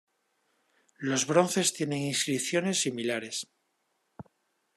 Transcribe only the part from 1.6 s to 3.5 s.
tienen inscripciones similares.